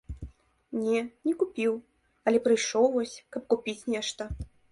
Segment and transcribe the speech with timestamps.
[0.83, 1.75] Не, не купіў,
[2.31, 4.23] але прыйшоў вось, каб купіць нешта.